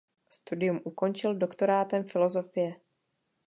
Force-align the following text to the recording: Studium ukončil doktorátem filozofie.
Studium 0.29 0.81
ukončil 0.83 1.37
doktorátem 1.37 2.03
filozofie. 2.07 2.81